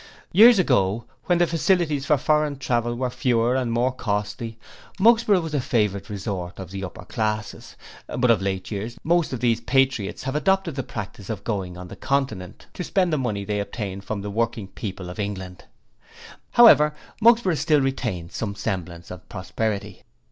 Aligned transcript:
Years 0.31 0.57
ago, 0.57 1.05
when 1.25 1.37
the 1.37 1.45
facilities 1.45 2.07
for 2.07 2.17
foreign 2.17 2.57
travel 2.57 2.95
were 2.95 3.11
fewer 3.11 3.55
and 3.55 3.71
more 3.71 3.91
costly, 3.91 4.57
Mugsborough 4.99 5.41
was 5.43 5.53
a 5.53 5.61
favourite 5.61 6.09
resort 6.09 6.57
of 6.57 6.71
the 6.71 6.83
upper 6.83 7.05
classes, 7.05 7.75
but 8.07 8.31
of 8.31 8.41
late 8.41 8.71
years 8.71 8.97
most 9.03 9.31
of 9.31 9.41
these 9.41 9.61
patriots 9.61 10.23
have 10.23 10.35
adopted 10.35 10.73
the 10.73 10.81
practice 10.81 11.29
of 11.29 11.43
going 11.43 11.77
on 11.77 11.87
the 11.87 11.95
Continent 11.95 12.65
to 12.73 12.83
spend 12.83 13.13
the 13.13 13.17
money 13.19 13.45
they 13.45 13.59
obtain 13.59 14.01
from 14.01 14.21
the 14.21 14.31
working 14.31 14.69
people 14.69 15.07
of 15.07 15.19
England. 15.19 15.65
However, 16.53 16.95
Mugsborough 17.21 17.53
still 17.59 17.79
retained 17.81 18.31
some 18.31 18.55
semblance 18.55 19.11
of 19.11 19.29
prosperity. 19.29 20.01